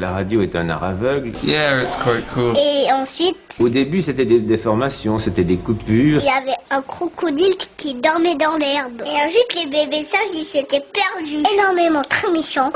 La 0.00 0.12
radio 0.12 0.42
est 0.42 0.54
un 0.54 0.68
art 0.68 0.84
aveugle. 0.84 1.32
Yeah, 1.42 1.82
it's 1.82 1.96
quite 1.96 2.24
cool. 2.32 2.52
Et 2.56 2.86
ensuite, 2.92 3.36
Au 3.58 3.68
début, 3.68 4.00
c'était 4.00 4.26
des 4.26 4.38
déformations, 4.38 5.18
c'était 5.18 5.42
des 5.42 5.56
coupures. 5.58 6.20
il 6.20 6.24
y 6.24 6.28
avait 6.28 6.56
un 6.70 6.80
crocodile 6.82 7.56
qui 7.76 7.94
dormait 7.94 8.36
dans 8.36 8.56
l'herbe. 8.58 9.02
Et 9.04 9.24
ensuite, 9.24 9.56
les 9.56 9.66
bébés 9.68 10.04
sages, 10.04 10.36
ils 10.36 10.44
s'étaient 10.44 10.84
perdus. 10.92 11.42
Énormément, 11.52 12.04
très 12.08 12.30
méchants. 12.30 12.70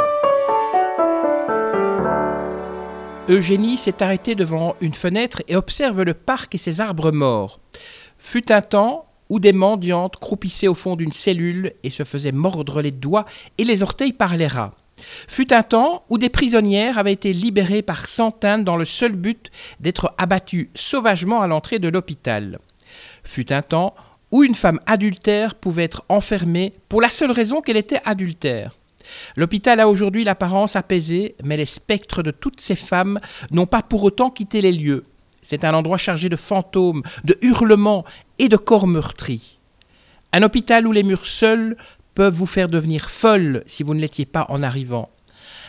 Eugénie 3.28 3.76
s'est 3.76 4.02
arrêtée 4.02 4.34
devant 4.34 4.74
une 4.80 4.94
fenêtre 4.94 5.44
et 5.46 5.54
observe 5.54 6.02
le 6.02 6.14
parc 6.14 6.56
et 6.56 6.58
ses 6.58 6.80
arbres 6.80 7.12
morts. 7.12 7.60
Fut 8.18 8.50
un 8.50 8.62
temps 8.62 9.06
où 9.28 9.38
des 9.38 9.52
mendiantes 9.52 10.16
croupissaient 10.16 10.66
au 10.66 10.74
fond 10.74 10.96
d'une 10.96 11.12
cellule 11.12 11.74
et 11.84 11.90
se 11.90 12.02
faisaient 12.02 12.32
mordre 12.32 12.82
les 12.82 12.90
doigts 12.90 13.26
et 13.58 13.64
les 13.64 13.84
orteils 13.84 14.12
par 14.12 14.36
les 14.36 14.48
rats. 14.48 14.74
Fut 15.28 15.52
un 15.52 15.62
temps 15.62 16.04
où 16.08 16.18
des 16.18 16.28
prisonnières 16.28 16.98
avaient 16.98 17.12
été 17.12 17.32
libérées 17.32 17.82
par 17.82 18.08
centaines 18.08 18.64
dans 18.64 18.76
le 18.76 18.84
seul 18.84 19.12
but 19.12 19.50
d'être 19.80 20.14
abattues 20.18 20.70
sauvagement 20.74 21.40
à 21.40 21.46
l'entrée 21.46 21.78
de 21.78 21.88
l'hôpital. 21.88 22.58
Fut 23.24 23.52
un 23.52 23.62
temps 23.62 23.94
où 24.30 24.42
une 24.42 24.54
femme 24.54 24.80
adultère 24.86 25.54
pouvait 25.54 25.84
être 25.84 26.04
enfermée 26.08 26.72
pour 26.88 27.00
la 27.00 27.10
seule 27.10 27.30
raison 27.30 27.60
qu'elle 27.60 27.76
était 27.76 28.00
adultère. 28.04 28.76
L'hôpital 29.36 29.80
a 29.80 29.88
aujourd'hui 29.88 30.24
l'apparence 30.24 30.76
apaisée, 30.76 31.34
mais 31.42 31.56
les 31.56 31.66
spectres 31.66 32.22
de 32.22 32.30
toutes 32.30 32.60
ces 32.60 32.76
femmes 32.76 33.20
n'ont 33.50 33.66
pas 33.66 33.82
pour 33.82 34.02
autant 34.04 34.30
quitté 34.30 34.60
les 34.60 34.72
lieux. 34.72 35.04
C'est 35.42 35.64
un 35.64 35.74
endroit 35.74 35.98
chargé 35.98 36.28
de 36.28 36.36
fantômes, 36.36 37.02
de 37.24 37.36
hurlements 37.42 38.04
et 38.38 38.48
de 38.48 38.56
corps 38.56 38.86
meurtris. 38.86 39.58
Un 40.32 40.42
hôpital 40.42 40.86
où 40.86 40.92
les 40.92 41.02
murs 41.02 41.26
seuls 41.26 41.76
peuvent 42.14 42.34
vous 42.34 42.46
faire 42.46 42.68
devenir 42.68 43.10
folle 43.10 43.62
si 43.66 43.82
vous 43.82 43.94
ne 43.94 44.00
l'étiez 44.00 44.26
pas 44.26 44.46
en 44.48 44.62
arrivant. 44.62 45.10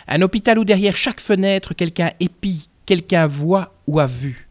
Un 0.08 0.22
hôpital 0.22 0.60
où 0.60 0.66
derrière 0.66 0.98
chaque 0.98 1.22
fenêtre 1.22 1.74
quelqu'un 1.74 2.12
épie, 2.20 2.70
quelqu'un 2.86 3.28
voit 3.28 3.74
ou 3.88 4.00
a 4.00 4.08
vu. 4.08 4.50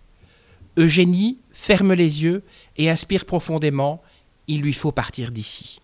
Eugénie 0.79 1.39
ferme 1.53 1.93
les 1.93 2.25
yeux 2.25 2.43
et 2.77 2.91
inspire 2.91 3.25
profondément. 3.25 4.03
Il 4.49 4.63
lui 4.63 4.73
faut 4.73 4.93
partir 4.93 5.31
d'ici. 5.31 5.79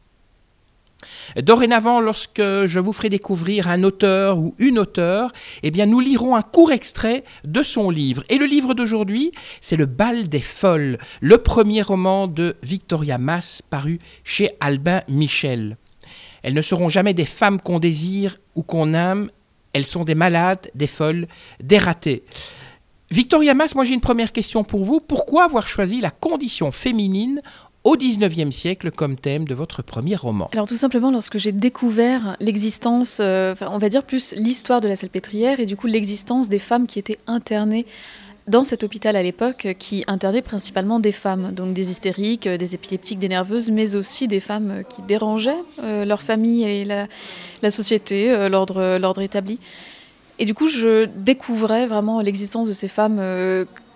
Dorénavant, 1.36 2.00
lorsque 2.00 2.40
je 2.40 2.80
vous 2.80 2.92
ferai 2.92 3.08
découvrir 3.08 3.68
un 3.68 3.84
auteur 3.84 4.38
ou 4.38 4.54
une 4.58 4.78
auteure, 4.78 5.30
eh 5.62 5.70
bien, 5.70 5.86
nous 5.86 6.00
lirons 6.00 6.34
un 6.34 6.42
court 6.42 6.72
extrait 6.72 7.24
de 7.44 7.62
son 7.62 7.90
livre. 7.90 8.24
Et 8.28 8.38
le 8.38 8.46
livre 8.46 8.74
d'aujourd'hui, 8.74 9.32
c'est 9.60 9.76
Le 9.76 9.86
bal 9.86 10.28
des 10.28 10.40
folles, 10.40 10.98
le 11.20 11.38
premier 11.38 11.82
roman 11.82 12.26
de 12.26 12.56
Victoria 12.62 13.18
Mass 13.18 13.62
paru 13.62 14.00
chez 14.24 14.50
Albin 14.60 15.02
Michel. 15.08 15.76
Elles 16.42 16.54
ne 16.54 16.62
seront 16.62 16.88
jamais 16.88 17.14
des 17.14 17.24
femmes 17.24 17.60
qu'on 17.60 17.78
désire 17.78 18.38
ou 18.54 18.62
qu'on 18.62 18.94
aime, 18.94 19.30
elles 19.72 19.86
sont 19.86 20.04
des 20.04 20.14
malades, 20.14 20.70
des 20.74 20.86
folles, 20.86 21.26
des 21.62 21.78
ratées. 21.78 22.24
Victoria 23.10 23.54
Mass, 23.54 23.74
moi 23.74 23.84
j'ai 23.84 23.94
une 23.94 24.00
première 24.00 24.32
question 24.32 24.64
pour 24.64 24.84
vous. 24.84 25.00
Pourquoi 25.00 25.44
avoir 25.44 25.66
choisi 25.66 26.00
la 26.00 26.10
condition 26.10 26.70
féminine 26.70 27.40
au 27.84 27.96
XIXe 27.96 28.54
siècle 28.54 28.90
comme 28.90 29.16
thème 29.16 29.46
de 29.46 29.54
votre 29.54 29.82
premier 29.82 30.14
roman? 30.14 30.50
Alors 30.52 30.66
tout 30.66 30.74
simplement 30.74 31.10
lorsque 31.10 31.38
j'ai 31.38 31.52
découvert 31.52 32.36
l'existence, 32.40 33.18
euh, 33.20 33.54
on 33.62 33.78
va 33.78 33.88
dire 33.88 34.04
plus 34.04 34.34
l'histoire 34.36 34.82
de 34.82 34.88
la 34.88 34.96
salpêtrière 34.96 35.58
et 35.58 35.64
du 35.64 35.76
coup 35.76 35.86
l'existence 35.86 36.50
des 36.50 36.58
femmes 36.58 36.86
qui 36.86 36.98
étaient 36.98 37.18
internées 37.26 37.86
dans 38.48 38.64
cet 38.64 38.82
hôpital 38.82 39.14
à 39.14 39.22
l'époque 39.22 39.68
qui 39.78 40.04
internait 40.06 40.42
principalement 40.42 41.00
des 41.00 41.12
femmes, 41.12 41.52
donc 41.52 41.74
des 41.74 41.90
hystériques, 41.90 42.46
euh, 42.46 42.56
des 42.56 42.74
épileptiques, 42.74 43.18
des 43.18 43.28
nerveuses, 43.28 43.70
mais 43.70 43.94
aussi 43.94 44.26
des 44.26 44.40
femmes 44.40 44.70
euh, 44.70 44.82
qui 44.82 45.02
dérangeaient 45.02 45.62
euh, 45.82 46.04
leur 46.04 46.22
famille 46.22 46.64
et 46.64 46.84
la, 46.84 47.06
société, 47.70 48.48
l'ordre 48.48 49.20
établi. 49.20 49.60
Et 50.38 50.44
du 50.44 50.54
coup, 50.54 50.68
je 50.68 51.04
découvrais 51.04 51.86
vraiment 51.86 52.20
l'existence 52.20 52.68
de 52.68 52.72
ces 52.72 52.88
femmes 52.88 53.20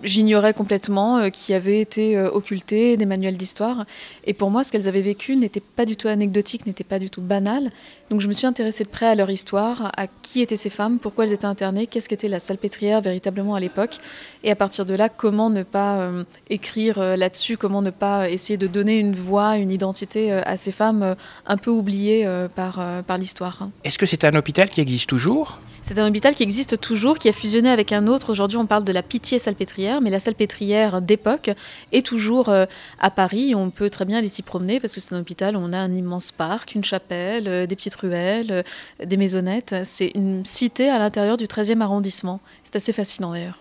j'ignorais 0.02 0.54
complètement, 0.54 1.18
euh, 1.18 1.28
qui 1.30 1.54
avaient 1.54 1.80
été 1.80 2.16
euh, 2.16 2.30
occultées 2.30 2.96
des 2.96 3.06
manuels 3.06 3.36
d'histoire. 3.36 3.84
Et 4.24 4.34
pour 4.34 4.50
moi, 4.50 4.64
ce 4.64 4.72
qu'elles 4.72 4.88
avaient 4.88 5.02
vécu 5.02 5.36
n'était 5.36 5.60
pas 5.60 5.84
du 5.84 5.96
tout 5.96 6.08
anecdotique, 6.08 6.66
n'était 6.66 6.84
pas 6.84 6.98
du 6.98 7.10
tout 7.10 7.22
banal. 7.22 7.70
Donc 8.10 8.20
je 8.20 8.28
me 8.28 8.32
suis 8.32 8.46
intéressée 8.46 8.84
de 8.84 8.88
près 8.88 9.06
à 9.06 9.14
leur 9.14 9.30
histoire, 9.30 9.92
à 9.96 10.06
qui 10.06 10.42
étaient 10.42 10.56
ces 10.56 10.70
femmes, 10.70 10.98
pourquoi 10.98 11.24
elles 11.24 11.32
étaient 11.32 11.46
internées, 11.46 11.86
qu'est-ce 11.86 12.08
qu'était 12.08 12.28
la 12.28 12.40
salpêtrière 12.40 13.00
véritablement 13.00 13.54
à 13.54 13.60
l'époque. 13.60 13.96
Et 14.44 14.50
à 14.50 14.56
partir 14.56 14.84
de 14.84 14.94
là, 14.94 15.08
comment 15.08 15.50
ne 15.50 15.62
pas 15.62 16.00
euh, 16.00 16.24
écrire 16.50 16.98
euh, 16.98 17.16
là-dessus, 17.16 17.56
comment 17.56 17.82
ne 17.82 17.90
pas 17.90 18.28
essayer 18.28 18.56
de 18.56 18.66
donner 18.66 18.98
une 18.98 19.14
voix, 19.14 19.56
une 19.56 19.70
identité 19.70 20.32
à 20.32 20.56
ces 20.56 20.72
femmes 20.72 21.16
un 21.46 21.56
peu 21.56 21.70
oubliées 21.70 22.28
par, 22.54 22.84
par 23.06 23.18
l'histoire. 23.18 23.68
Est-ce 23.84 23.98
que 23.98 24.06
c'est 24.06 24.24
un 24.24 24.34
hôpital 24.34 24.68
qui 24.68 24.80
existe 24.80 25.08
toujours? 25.08 25.58
C'est 25.84 25.98
un 25.98 26.08
hôpital 26.08 26.32
qui 26.36 26.44
existe 26.44 26.80
toujours, 26.80 27.18
qui 27.18 27.28
a 27.28 27.32
fusionné 27.32 27.68
avec 27.68 27.90
un 27.90 28.06
autre. 28.06 28.30
Aujourd'hui, 28.30 28.56
on 28.56 28.66
parle 28.66 28.84
de 28.84 28.92
la 28.92 29.02
Pitié 29.02 29.40
Salpêtrière, 29.40 30.00
mais 30.00 30.10
la 30.10 30.20
Salpêtrière 30.20 31.02
d'époque 31.02 31.50
est 31.90 32.06
toujours 32.06 32.50
euh, 32.50 32.66
à 33.00 33.10
Paris. 33.10 33.56
On 33.56 33.70
peut 33.70 33.90
très 33.90 34.04
bien 34.04 34.18
aller 34.18 34.28
s'y 34.28 34.42
promener 34.42 34.78
parce 34.78 34.94
que 34.94 35.00
c'est 35.00 35.12
un 35.12 35.20
hôpital 35.20 35.56
où 35.56 35.60
on 35.60 35.72
a 35.72 35.78
un 35.78 35.92
immense 35.92 36.30
parc, 36.30 36.76
une 36.76 36.84
chapelle, 36.84 37.48
euh, 37.48 37.66
des 37.66 37.74
petites 37.74 37.96
ruelles, 37.96 38.52
euh, 38.52 38.62
des 39.04 39.16
maisonnettes. 39.16 39.74
C'est 39.82 40.12
une 40.14 40.46
cité 40.46 40.88
à 40.88 41.00
l'intérieur 41.00 41.36
du 41.36 41.46
13e 41.46 41.80
arrondissement. 41.80 42.40
C'est 42.62 42.76
assez 42.76 42.92
fascinant 42.92 43.32
d'ailleurs. 43.32 43.58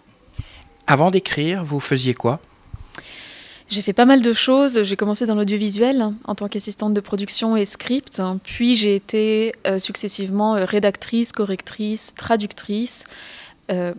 Avant 0.85 1.09
d'écrire, 1.09 1.63
vous 1.63 1.79
faisiez 1.79 2.13
quoi? 2.13 2.39
J'ai 3.71 3.81
fait 3.81 3.93
pas 3.93 4.03
mal 4.03 4.21
de 4.21 4.33
choses. 4.33 4.83
J'ai 4.83 4.97
commencé 4.97 5.25
dans 5.25 5.35
l'audiovisuel 5.35 6.05
en 6.25 6.35
tant 6.35 6.49
qu'assistante 6.49 6.93
de 6.93 6.99
production 6.99 7.55
et 7.55 7.63
script. 7.63 8.21
Puis 8.43 8.75
j'ai 8.75 8.95
été 8.95 9.53
euh, 9.65 9.79
successivement 9.79 10.57
euh, 10.57 10.65
rédactrice, 10.65 11.31
correctrice, 11.31 12.13
traductrice. 12.15 13.05
Euh, 13.71 13.93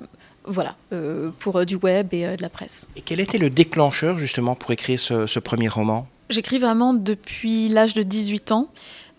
voilà, 0.45 0.77
euh, 0.93 1.31
pour 1.39 1.65
du 1.65 1.77
web 1.77 2.13
et 2.13 2.37
de 2.37 2.43
la 2.43 2.51
presse. 2.51 2.87
Et 2.97 3.01
quel 3.01 3.19
était 3.19 3.39
le 3.39 3.49
déclencheur 3.49 4.19
justement 4.19 4.55
pour 4.55 4.73
écrire 4.73 5.01
ce, 5.01 5.27
ce 5.27 5.39
premier 5.39 5.69
roman? 5.69 6.07
J'écris 6.29 6.59
vraiment 6.59 6.93
depuis 6.93 7.71
l'âge 7.71 7.95
de 7.95 8.03
18 8.03 8.53
ans. 8.53 8.69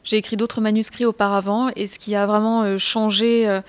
J'ai 0.03 0.17
écrit 0.17 0.37
d'autres 0.37 0.61
manuscrits 0.61 1.05
auparavant 1.05 1.69
et 1.75 1.87
ce 1.87 1.97
qui 1.97 2.13
a 2.13 2.27
vraiment 2.27 2.77
changé 2.77 3.61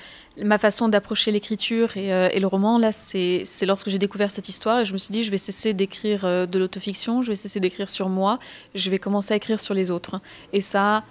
ma 0.42 0.58
façon 0.58 0.88
d'approcher 0.88 1.30
l'écriture 1.30 1.96
et, 1.96 2.12
euh, 2.12 2.28
le 2.28 2.46
roman, 2.46 2.78
là, 2.78 2.92
c'est 2.92 3.44
lorsque 3.66 3.88
j'ai 3.88 3.98
découvert 3.98 4.30
cette 4.30 4.48
histoire 4.48 4.80
et 4.80 4.84
je 4.84 4.92
me 4.92 4.98
suis 4.98 5.12
dit, 5.12 5.24
je 5.24 5.30
vais 5.30 5.38
cesser 5.38 5.72
d'écrire 5.72 6.24
euh, 6.24 6.46
de 6.46 6.58
l'autofiction, 6.58 7.22
je 7.22 7.28
vais 7.28 7.36
cesser 7.36 7.60
d'écrire 7.60 7.88
sur 7.88 8.08
moi, 8.08 8.38
je 8.74 8.90
vais 8.90 8.98
commencer 8.98 9.34
à 9.34 9.36
écrire 9.36 9.60
sur 9.60 9.74
les 9.74 9.90
autres. 9.90 10.20
Et 10.52 10.60
ça 10.60 10.96
a 10.96 11.04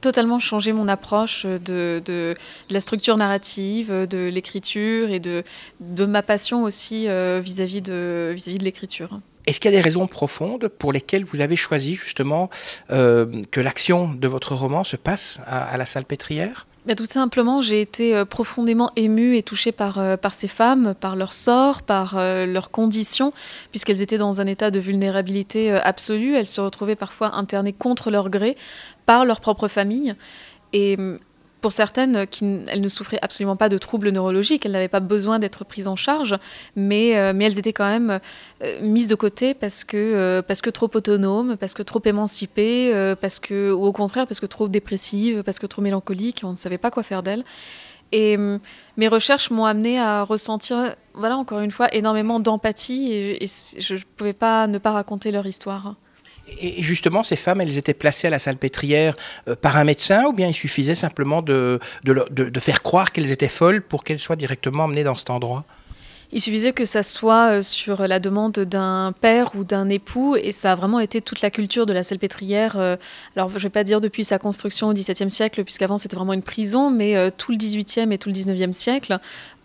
totalement 0.00 0.40
changé 0.40 0.72
mon 0.72 0.88
approche 0.88 1.46
de, 1.46 2.34
la 2.70 2.80
structure 2.80 3.16
narrative, 3.16 3.92
de 4.08 4.28
l'écriture 4.28 5.10
et 5.10 5.20
de, 5.20 5.44
ma 5.80 6.22
passion 6.22 6.64
aussi 6.64 7.08
euh, 7.08 7.40
vis-à-vis 7.42 7.82
de, 7.82 8.34
l'écriture. 8.60 9.20
Est-ce 9.46 9.60
qu'il 9.60 9.70
y 9.70 9.74
a 9.74 9.76
des 9.76 9.82
raisons 9.82 10.06
profondes 10.06 10.68
pour 10.68 10.92
lesquelles 10.92 11.24
vous 11.24 11.40
avez 11.40 11.56
choisi 11.56 11.94
justement 11.94 12.48
que 12.88 13.60
l'action 13.60 14.14
de 14.14 14.28
votre 14.28 14.54
roman 14.54 14.82
se 14.82 14.96
passe 14.96 15.40
à, 15.46 15.62
à 15.62 15.76
la 15.76 15.84
salpêtrière 15.84 16.66
Ben, 16.84 16.96
tout 16.96 17.04
simplement, 17.04 17.60
j'ai 17.60 17.80
été 17.80 18.16
euh, 18.16 18.24
profondément 18.24 18.90
émue 18.96 19.36
et 19.36 19.44
touchée 19.44 19.70
par, 19.70 19.98
euh, 19.98 20.16
par 20.16 20.34
ces 20.34 20.48
femmes, 20.48 20.94
par 20.98 21.14
leur 21.14 21.32
sort, 21.32 21.82
par 21.82 22.18
euh, 22.18 22.44
leurs 22.44 22.72
conditions, 22.72 23.32
puisqu'elles 23.70 24.02
étaient 24.02 24.18
dans 24.18 24.40
un 24.40 24.48
état 24.48 24.72
de 24.72 24.80
vulnérabilité 24.80 25.70
euh, 25.70 25.78
absolue. 25.84 26.34
Elles 26.34 26.48
se 26.48 26.60
retrouvaient 26.60 26.96
parfois 26.96 27.36
internées 27.36 27.72
contre 27.72 28.10
leur 28.10 28.30
gré 28.30 28.56
par 29.06 29.24
leur 29.24 29.40
propre 29.40 29.68
famille. 29.68 30.16
Et 30.72 30.96
hum, 30.98 31.20
pour 31.62 31.72
certaines, 31.72 32.16
euh, 32.16 32.26
qui, 32.26 32.44
elles 32.66 32.82
ne 32.82 32.88
souffraient 32.88 33.20
absolument 33.22 33.56
pas 33.56 33.70
de 33.70 33.78
troubles 33.78 34.10
neurologiques, 34.10 34.66
elles 34.66 34.72
n'avaient 34.72 34.88
pas 34.88 35.00
besoin 35.00 35.38
d'être 35.38 35.64
prises 35.64 35.88
en 35.88 35.96
charge, 35.96 36.36
mais, 36.76 37.16
euh, 37.16 37.32
elles 37.40 37.58
étaient 37.58 37.72
quand 37.72 37.88
même 37.88 38.20
euh, 38.62 38.80
mises 38.82 39.08
de 39.08 39.14
côté 39.14 39.54
parce 39.54 39.84
que, 39.84 40.42
trop 40.74 40.90
autonomes, 40.94 41.56
parce 41.56 41.72
que 41.72 41.82
trop 41.82 42.02
émancipées, 42.04 43.14
parce 43.20 43.40
que, 43.40 43.72
ou 43.72 43.84
au 43.84 43.92
contraire 43.92 44.26
parce 44.26 44.40
que 44.40 44.46
trop 44.46 44.68
dépressives, 44.68 45.42
parce 45.42 45.58
que 45.58 45.66
trop 45.66 45.82
mélancoliques, 45.82 46.42
on 46.44 46.52
ne 46.52 46.56
savait 46.56 46.78
pas 46.78 46.90
quoi 46.90 47.02
faire 47.02 47.22
d'elles. 47.22 47.44
Et 48.12 48.36
hum, 48.36 48.58
mes 48.96 49.08
recherches 49.08 49.50
m'ont 49.50 49.64
amené 49.64 49.98
à 49.98 50.22
ressentir, 50.22 50.94
voilà, 51.14 51.36
encore 51.36 51.60
une 51.60 51.70
fois, 51.70 51.92
énormément 51.94 52.40
d'empathie 52.40 53.12
et, 53.12 53.46
je 53.46 53.94
ne 53.94 54.00
pouvais 54.16 54.32
pas 54.32 54.66
ne 54.66 54.78
pas 54.78 54.92
raconter 54.92 55.30
leur 55.32 55.46
histoire. 55.46 55.94
Et 56.60 56.82
justement, 56.82 57.22
ces 57.22 57.36
femmes, 57.36 57.60
elles 57.60 57.78
étaient 57.78 57.94
placées 57.94 58.26
à 58.26 58.30
la 58.30 58.38
salpêtrière 58.38 59.14
euh, 59.48 59.56
par 59.56 59.76
un 59.76 59.84
médecin 59.84 60.24
ou 60.26 60.32
bien 60.32 60.48
il 60.48 60.54
suffisait 60.54 60.94
simplement 60.94 61.42
de, 61.42 61.78
de, 62.04 62.60
faire 62.60 62.82
croire 62.82 63.12
qu'elles 63.12 63.32
étaient 63.32 63.48
folles 63.48 63.82
pour 63.82 64.04
qu'elles 64.04 64.18
soient 64.18 64.36
directement 64.36 64.84
emmenées 64.84 65.04
dans 65.04 65.14
cet 65.14 65.30
endroit? 65.30 65.64
Il 66.34 66.40
suffisait 66.40 66.72
que 66.72 66.86
ça 66.86 67.02
soit 67.02 67.58
euh, 67.58 67.62
sur 67.62 68.08
la 68.08 68.18
demande 68.18 68.52
d'un 68.52 69.12
père 69.12 69.54
ou 69.54 69.64
d'un 69.64 69.90
époux, 69.90 70.34
et 70.34 70.50
ça 70.50 70.72
a 70.72 70.74
vraiment 70.74 70.98
été 70.98 71.20
toute 71.20 71.42
la 71.42 71.50
culture 71.50 71.84
de 71.84 71.92
la 71.92 72.02
salpêtrière. 72.02 72.76
euh, 72.78 72.96
alors, 73.36 73.50
je 73.50 73.56
ne 73.56 73.60
vais 73.60 73.68
pas 73.68 73.84
dire 73.84 74.00
depuis 74.00 74.24
sa 74.24 74.38
construction 74.38 74.88
au 74.88 74.94
XVIIe 74.94 75.30
siècle, 75.30 75.62
puisqu'avant 75.62 75.98
c'était 75.98 76.16
vraiment 76.16 76.32
une 76.32 76.42
prison, 76.42 76.90
mais 76.90 77.30
tout 77.32 77.52
le 77.52 77.58
XVIIIe 77.58 78.10
et 78.12 78.18
tout 78.18 78.30
le 78.30 78.34
XIXe 78.34 78.74
siècle, 78.74 79.18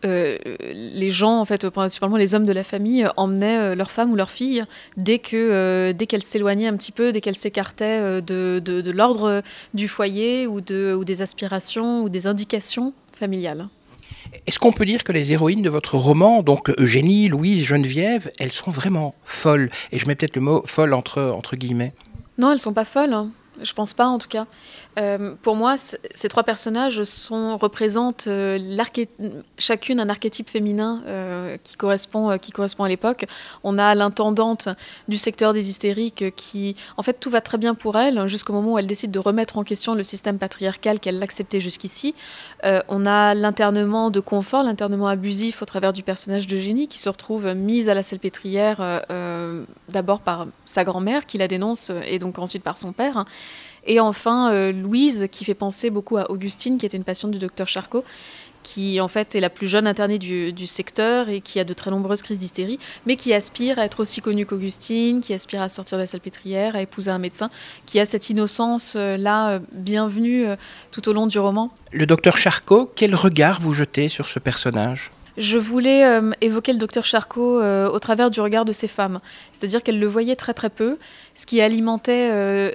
euh, 0.05 0.37
les 0.73 1.09
gens, 1.09 1.39
en 1.39 1.45
fait, 1.45 1.69
principalement 1.69 2.17
les 2.17 2.35
hommes 2.35 2.45
de 2.45 2.53
la 2.53 2.63
famille, 2.63 3.03
euh, 3.03 3.09
emmenaient 3.17 3.71
euh, 3.71 3.75
leur 3.75 3.89
femme 3.89 4.11
ou 4.11 4.15
leur 4.15 4.29
fille 4.29 4.63
dès 4.95 5.19
que 5.19 5.35
euh, 5.35 5.93
dès 5.93 6.05
qu'elle 6.05 6.23
s'éloignait 6.23 6.67
un 6.67 6.77
petit 6.77 6.91
peu, 6.91 7.11
dès 7.11 7.21
qu'elle 7.21 7.35
s'écartait 7.35 7.99
euh, 7.99 8.21
de, 8.21 8.61
de, 8.63 8.81
de 8.81 8.91
l'ordre 8.91 9.41
du 9.73 9.87
foyer 9.87 10.47
ou, 10.47 10.61
de, 10.61 10.93
ou 10.93 11.03
des 11.03 11.21
aspirations 11.21 12.03
ou 12.03 12.09
des 12.09 12.27
indications 12.27 12.93
familiales. 13.11 13.67
Est-ce 14.45 14.59
qu'on 14.59 14.73
peut 14.73 14.85
dire 14.85 15.03
que 15.03 15.11
les 15.13 15.33
héroïnes 15.33 15.61
de 15.61 15.69
votre 15.69 15.95
roman, 15.95 16.43
donc 16.43 16.69
Eugénie, 16.77 17.29
Louise, 17.29 17.65
Geneviève, 17.65 18.29
elles 18.39 18.51
sont 18.51 18.71
vraiment 18.71 19.15
folles? 19.23 19.69
Et 19.91 19.99
je 19.99 20.05
mets 20.05 20.15
peut-être 20.15 20.35
le 20.35 20.41
mot 20.41 20.61
folle 20.65 20.93
entre, 20.93 21.31
entre 21.33 21.55
guillemets. 21.55 21.93
Non, 22.37 22.51
elles 22.51 22.59
sont 22.59 22.73
pas 22.73 22.85
folles. 22.85 23.13
Hein. 23.13 23.31
Je 23.63 23.73
pense 23.73 23.93
pas, 23.93 24.05
en 24.05 24.19
tout 24.19 24.27
cas. 24.27 24.45
Euh, 24.97 25.35
pour 25.41 25.55
moi, 25.55 25.75
ces 25.77 26.29
trois 26.29 26.43
personnages 26.43 27.01
représentent 27.29 28.27
euh, 28.27 28.57
chacune 29.57 29.99
un 29.99 30.09
archétype 30.09 30.49
féminin 30.49 31.03
euh, 31.05 31.57
qui, 31.63 31.75
correspond, 31.75 32.37
qui 32.37 32.51
correspond 32.51 32.83
à 32.83 32.89
l'époque. 32.89 33.25
On 33.63 33.77
a 33.77 33.93
l'intendante 33.95 34.69
du 35.07 35.17
secteur 35.17 35.53
des 35.53 35.69
hystériques 35.69 36.35
qui, 36.35 36.75
en 36.97 37.03
fait, 37.03 37.19
tout 37.19 37.29
va 37.29 37.41
très 37.41 37.57
bien 37.57 37.75
pour 37.75 37.97
elle 37.97 38.27
jusqu'au 38.27 38.53
moment 38.53 38.73
où 38.73 38.79
elle 38.79 38.87
décide 38.87 39.11
de 39.11 39.19
remettre 39.19 39.57
en 39.57 39.63
question 39.63 39.93
le 39.93 40.03
système 40.03 40.39
patriarcal 40.39 40.99
qu'elle 40.99 41.21
acceptait 41.21 41.59
jusqu'ici. 41.59 42.15
on 42.63 43.05
a 43.05 43.33
l'internement 43.33 44.09
de 44.09 44.19
confort, 44.19 44.63
l'internement 44.63 45.07
abusif 45.07 45.61
au 45.61 45.65
travers 45.65 45.93
du 45.93 46.03
personnage 46.03 46.47
de 46.47 46.57
Génie 46.57 46.87
qui 46.87 46.99
se 46.99 47.09
retrouve 47.09 47.53
mise 47.53 47.89
à 47.89 47.93
la 47.93 48.03
salpêtrière 48.03 49.03
d'abord 49.89 50.21
par 50.21 50.47
sa 50.65 50.83
grand-mère 50.83 51.25
qui 51.25 51.37
la 51.37 51.47
dénonce 51.47 51.91
et 52.05 52.19
donc 52.19 52.39
ensuite 52.39 52.63
par 52.63 52.77
son 52.77 52.91
père. 52.91 53.25
Et 53.87 54.01
enfin, 54.01 54.51
euh, 54.51 54.71
Louise, 54.71 55.27
qui 55.31 55.45
fait 55.45 55.53
penser 55.53 55.89
beaucoup 55.89 56.17
à 56.17 56.29
Augustine, 56.29 56.77
qui 56.77 56.85
était 56.85 56.97
une 56.97 57.05
patiente 57.05 57.31
du 57.31 57.39
docteur 57.39 57.67
Charcot, 57.67 58.03
qui 58.61 58.99
en 58.99 59.07
fait 59.07 59.33
est 59.33 59.39
la 59.39 59.49
plus 59.49 59.67
jeune 59.67 59.87
internée 59.87 60.19
du, 60.19 60.67
secteur 60.67 61.29
et 61.29 61.39
qui 61.39 61.57
a 61.57 61.63
de 61.63 61.73
très 61.73 61.89
nombreuses 61.89 62.21
crises 62.21 62.37
d'hystérie, 62.37 62.79
mais 63.05 63.15
qui 63.15 63.33
aspire 63.33 63.79
à 63.79 63.85
être 63.85 64.01
aussi 64.01 64.19
connue 64.19 64.45
qu'Augustine, 64.45 65.21
qui 65.21 65.33
aspire 65.33 65.61
à 65.61 65.69
sortir 65.69 65.97
de 65.97 66.03
la 66.03 66.07
salpêtrière, 66.07 66.75
à 66.75 66.81
épouser 66.81 67.09
un 67.09 67.17
médecin, 67.17 67.49
qui 67.85 67.97
a 68.01 68.05
cette 68.05 68.29
innocence-là 68.29 69.51
euh, 69.51 69.59
bienvenue 69.71 70.45
euh, 70.45 70.57
tout 70.91 71.07
au 71.07 71.13
long 71.13 71.27
du 71.27 71.39
roman. 71.39 71.71
Le 71.93 72.05
docteur 72.05 72.35
Charcot, 72.35 72.91
quel 72.93 73.15
regard 73.15 73.61
vous 73.61 73.71
jetez 73.71 74.09
sur 74.09 74.27
ce 74.27 74.39
personnage? 74.39 75.13
Je 75.37 75.59
voulais 75.59 76.19
évoquer 76.41 76.73
le 76.73 76.79
docteur 76.79 77.05
Charcot 77.05 77.61
au 77.61 77.99
travers 77.99 78.31
du 78.31 78.41
regard 78.41 78.65
de 78.65 78.71
ces 78.71 78.87
femmes. 78.87 79.19
C'est-à-dire 79.53 79.83
qu'elle 79.83 79.99
le 79.99 80.07
voyait 80.07 80.35
très 80.35 80.55
très 80.55 80.71
peu, 80.71 80.97
ce 81.37 81.45
qui 81.45 81.61
alimentait 81.61 82.31
euh, 82.31 82.71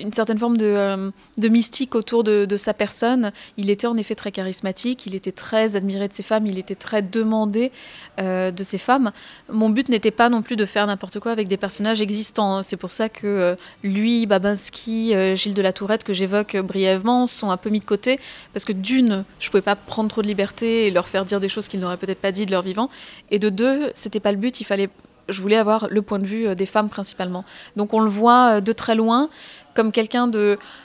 une 0.00 0.10
certaine 0.10 0.38
forme 0.38 0.56
de, 0.56 0.64
euh, 0.64 1.10
mystique 1.36 1.94
autour 1.94 2.24
de, 2.24 2.56
sa 2.56 2.72
personne. 2.72 3.30
Il 3.58 3.68
était 3.68 3.86
en 3.86 3.96
effet 3.98 4.14
très 4.14 4.32
charismatique, 4.32 5.04
il 5.04 5.14
était 5.14 5.32
très 5.32 5.76
admiré 5.76 6.08
de 6.08 6.14
ses 6.14 6.22
femmes, 6.22 6.46
il 6.46 6.58
était 6.58 6.74
très 6.74 7.02
demandé 7.02 7.70
euh, 8.18 8.50
de 8.50 8.62
ses 8.62 8.78
femmes. 8.78 9.12
Mon 9.52 9.68
but 9.68 9.90
n'était 9.90 10.10
pas 10.10 10.30
non 10.30 10.40
plus 10.40 10.56
de 10.56 10.64
faire 10.64 10.86
n'importe 10.86 11.20
quoi 11.20 11.30
avec 11.30 11.46
des 11.46 11.58
personnages 11.58 12.00
existants. 12.00 12.62
C'est 12.62 12.78
pour 12.78 12.90
ça 12.90 13.10
que 13.10 13.54
lui, 13.82 14.24
Babinski, 14.24 15.36
Gilles 15.36 15.54
de 15.54 15.62
la 15.62 15.74
Tourette, 15.74 16.02
que 16.02 16.14
j'évoque 16.14 16.56
brièvement, 16.56 17.26
sont 17.26 17.50
un 17.50 17.58
peu 17.58 17.68
mis 17.68 17.80
de 17.80 17.84
côté, 17.84 18.18
parce 18.54 18.64
que 18.64 18.72
d'une, 18.72 19.26
je 19.38 19.48
ne 19.48 19.50
pouvais 19.50 19.62
pas 19.62 19.76
prendre 19.76 20.08
trop 20.08 20.22
de 20.22 20.26
liberté 20.26 20.86
et 20.86 20.90
leur 20.90 21.08
faire 21.08 21.26
dire 21.26 21.38
des 21.38 21.50
choses 21.50 21.68
qu'ils 21.68 21.80
n'auraient 21.80 21.98
peut-être 21.98 22.20
pas 22.20 22.32
dit 22.32 22.46
de 22.46 22.50
leur 22.50 22.62
vivant, 22.62 22.88
et 23.30 23.38
de 23.38 23.50
deux, 23.50 23.90
c'était 23.94 24.20
pas 24.20 24.32
le 24.32 24.38
but, 24.38 24.62
il 24.62 24.64
fallait 24.64 24.88
je 25.28 25.40
voulais 25.40 25.56
avoir 25.56 25.88
le 25.90 26.02
point 26.02 26.18
de 26.18 26.26
vue 26.26 26.46
euh, 26.46 26.54
des 26.54 26.66
femmes 26.66 26.88
principalement. 26.88 27.44
Donc 27.76 27.94
on 27.94 28.00
le 28.00 28.10
voit 28.10 28.56
euh, 28.56 28.60
de 28.60 28.72
très 28.72 28.94
loin 28.94 29.28
comme 29.74 29.92
quelqu'un 29.92 30.26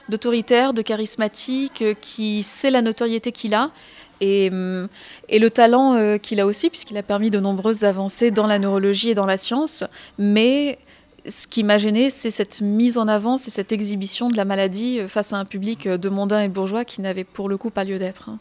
d'autoritaire, 0.09 0.73
de, 0.73 0.81
charismatique, 0.81 1.81
euh, 1.81 1.93
qui 1.99 2.43
sait 2.43 2.71
la 2.71 2.81
notoriété 2.81 3.31
qu'il 3.31 3.53
a. 3.53 3.71
Et, 4.19 4.49
mm, 4.49 4.89
et, 5.29 5.39
le 5.39 5.49
talent 5.49 6.17
qu'il 6.19 6.39
a 6.41 6.45
aussi, 6.45 6.69
puisqu'il 6.69 6.97
a 6.97 7.03
permis 7.03 7.29
de 7.29 7.39
nombreuses 7.39 7.85
avancées 7.85 8.31
dans 8.31 8.47
la 8.47 8.59
neurologie 8.59 9.11
et 9.11 9.13
dans 9.13 9.25
la 9.25 9.38
science. 9.38 9.85
Mais 10.19 10.77
ce 11.25 11.47
qui 11.47 11.63
m'a 11.63 11.77
gêné, 11.77 12.09
c'est 12.09 12.31
cette 12.31 12.61
mise 12.61 12.97
en 12.97 13.07
avant, 13.07 13.38
c'est 13.38 13.49
cette 13.49 13.71
exhibition 13.71 14.29
de 14.29 14.35
la 14.35 14.45
maladie 14.45 14.99
face 15.07 15.33
à 15.33 15.38
un 15.38 15.45
public 15.45 15.88
de 15.88 16.09
mondains 16.09 16.41
et 16.41 16.49
bourgeois 16.49 16.83
qui 16.83 17.01
n'avait 17.01 17.23
pour 17.23 17.47
le 17.47 17.57
coup 17.57 17.69
pas 17.69 17.83
lieu 17.83 17.97
d'être. 17.97 18.29
Hein. 18.29 18.39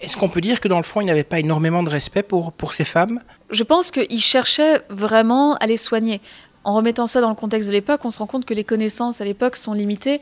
Est-ce 0.00 0.16
qu'on 0.16 0.28
peut 0.28 0.40
dire 0.40 0.60
que 0.60 0.68
dans 0.68 0.78
le 0.78 0.82
fond, 0.82 1.00
il 1.00 1.06
n'avait 1.06 1.24
pas 1.24 1.38
énormément 1.38 1.82
de 1.82 1.90
respect 1.90 2.22
pour, 2.22 2.52
pour 2.52 2.72
ces 2.72 2.84
femmes? 2.84 3.20
Je 3.50 3.64
pense 3.64 3.90
qu'il 3.90 4.20
cherchait 4.20 4.82
vraiment 4.88 5.54
à 5.56 5.66
les 5.66 5.76
soigner. 5.76 6.20
En 6.62 6.74
remettant 6.74 7.06
ça 7.06 7.20
dans 7.20 7.30
le 7.30 7.34
contexte 7.34 7.68
de 7.68 7.72
l'époque, 7.72 8.04
on 8.04 8.10
se 8.10 8.18
rend 8.18 8.26
compte 8.26 8.44
que 8.44 8.54
les 8.54 8.64
connaissances 8.64 9.20
à 9.20 9.24
l'époque 9.24 9.56
sont 9.56 9.72
limitées. 9.72 10.20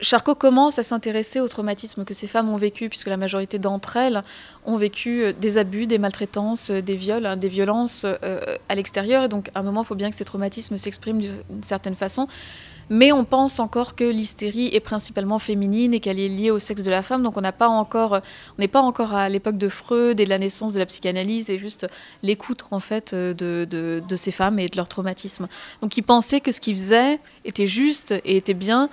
Charcot 0.00 0.34
commence 0.34 0.78
à 0.78 0.82
s'intéresser 0.82 1.40
aux 1.40 1.48
traumatismes 1.48 2.04
que 2.04 2.14
ces 2.14 2.26
femmes 2.26 2.48
ont 2.50 2.56
vécu, 2.56 2.88
puisque 2.88 3.06
la 3.06 3.16
majorité 3.16 3.58
d'entre 3.58 3.96
elles 3.96 4.22
ont 4.66 4.76
vécu 4.76 5.22
euh, 5.22 5.32
des 5.32 5.56
abus, 5.56 5.86
des 5.86 5.98
maltraitances, 5.98 6.70
euh, 6.70 6.82
des 6.82 6.96
viols, 6.96 7.26
hein, 7.26 7.36
des 7.36 7.48
violences 7.48 8.04
euh, 8.04 8.40
à 8.68 8.74
l'extérieur. 8.74 9.24
Et 9.24 9.28
donc, 9.28 9.50
à 9.54 9.60
un 9.60 9.62
moment, 9.62 9.82
il 9.82 9.86
faut 9.86 9.94
bien 9.94 10.10
que 10.10 10.16
ces 10.16 10.24
traumatismes 10.24 10.76
s'expriment 10.76 11.20
d'une 11.20 11.62
certaine 11.62 11.94
façon 11.94 12.26
mais 12.90 13.12
on 13.12 13.24
pense 13.24 13.60
encore 13.60 13.94
que 13.94 14.04
l'hystérie 14.04 14.70
est 14.72 14.80
principalement 14.80 15.38
féminine 15.38 15.94
et 15.94 16.00
qu'elle 16.00 16.20
est 16.20 16.28
liée 16.28 16.50
au 16.50 16.58
sexe 16.58 16.82
de 16.82 16.90
la 16.90 17.02
femme. 17.02 17.22
Donc 17.22 17.36
on 17.36 17.40
n'est 17.40 17.52
pas 17.52 17.68
encore 17.68 19.14
à 19.14 19.28
l'époque 19.28 19.58
de 19.58 19.68
Freud 19.68 20.20
et 20.20 20.24
de 20.24 20.30
la 20.30 20.38
naissance 20.38 20.74
de 20.74 20.78
la 20.78 20.86
psychanalyse 20.86 21.50
et 21.50 21.58
juste 21.58 21.86
l'écoute 22.22 22.64
en 22.70 22.80
fait 22.80 23.14
de, 23.14 23.66
de, 23.68 24.16
ces 24.16 24.30
femmes 24.30 24.58
et 24.58 24.68
de 24.68 24.76
leur 24.76 24.88
traumatisme. 24.88 25.48
Donc 25.82 25.96
ils 25.96 26.02
pensaient 26.02 26.40
que 26.40 26.52
ce 26.52 26.60
qu'ils 26.60 26.76
faisaient 26.76 27.18
était 27.44 27.66
juste 27.66 28.12
et 28.24 28.36
était 28.36 28.54
bien. 28.54 28.88